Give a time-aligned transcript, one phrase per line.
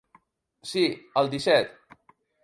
[0.69, 0.85] Sí,
[1.21, 1.77] el disset.